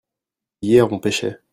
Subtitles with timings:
[0.65, 1.39] hier on pêchait.